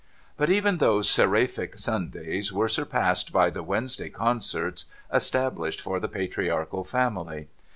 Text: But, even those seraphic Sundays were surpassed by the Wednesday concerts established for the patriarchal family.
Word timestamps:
But, 0.35 0.49
even 0.49 0.77
those 0.79 1.07
seraphic 1.07 1.77
Sundays 1.77 2.51
were 2.51 2.67
surpassed 2.67 3.31
by 3.31 3.51
the 3.51 3.61
Wednesday 3.61 4.09
concerts 4.09 4.85
established 5.13 5.79
for 5.79 5.99
the 5.99 6.07
patriarchal 6.09 6.83
family. 6.83 7.49